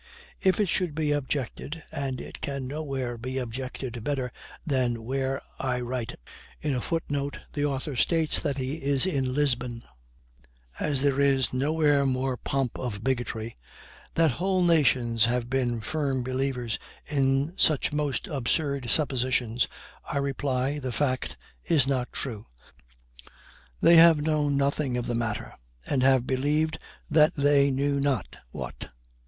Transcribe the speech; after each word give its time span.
If 0.41 0.59
it 0.59 0.67
should 0.67 0.95
be 0.95 1.11
objected 1.11 1.83
(and 1.91 2.19
it 2.19 2.41
can 2.41 2.65
nowhere 2.67 3.19
be 3.19 3.37
objected 3.37 4.03
better 4.03 4.31
than 4.65 5.03
where 5.03 5.43
I 5.59 5.77
now 5.77 5.83
write, 5.83 6.15
as 6.63 6.89
there 7.53 7.79
is 11.19 11.53
nowhere 11.53 12.05
more 12.07 12.35
pomp 12.37 12.79
of 12.79 13.03
bigotry) 13.03 13.55
that 14.15 14.31
whole 14.31 14.63
nations 14.63 15.25
have 15.25 15.49
been 15.51 15.81
firm 15.81 16.23
believers 16.23 16.79
in 17.05 17.53
such 17.55 17.93
most 17.93 18.25
absurd 18.27 18.89
suppositions, 18.89 19.67
I 20.11 20.17
reply, 20.17 20.79
the 20.79 20.91
fact 20.91 21.37
is 21.65 21.85
not 21.85 22.11
true. 22.11 22.47
They 23.79 23.97
have 23.97 24.19
known 24.19 24.57
nothing 24.57 24.97
of 24.97 25.05
the 25.05 25.13
matter, 25.13 25.53
and 25.85 26.01
have 26.01 26.25
believed 26.25 26.79
they 27.11 27.69
knew 27.69 27.99
not 27.99 28.37
what. 28.49 28.89